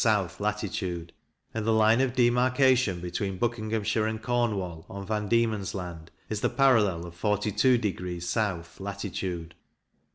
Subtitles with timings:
[0.03, 1.13] south latitude;
[1.53, 6.49] and the line of demarkation between Buckinghamshire and Cornwall, on Van Diemen's Land, is the
[6.49, 8.19] parallel of 42.
[8.19, 9.53] south latitude.